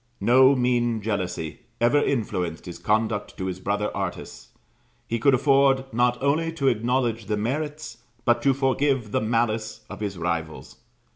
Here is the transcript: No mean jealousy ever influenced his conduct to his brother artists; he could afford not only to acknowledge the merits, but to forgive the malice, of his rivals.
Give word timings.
No 0.19 0.55
mean 0.55 0.99
jealousy 0.99 1.59
ever 1.79 1.99
influenced 2.01 2.65
his 2.65 2.79
conduct 2.79 3.37
to 3.37 3.45
his 3.45 3.59
brother 3.59 3.95
artists; 3.95 4.49
he 5.07 5.19
could 5.19 5.35
afford 5.35 5.93
not 5.93 6.17
only 6.23 6.51
to 6.53 6.69
acknowledge 6.69 7.27
the 7.27 7.37
merits, 7.37 7.97
but 8.25 8.41
to 8.41 8.55
forgive 8.55 9.11
the 9.11 9.21
malice, 9.21 9.85
of 9.91 9.99
his 9.99 10.17
rivals. 10.17 10.77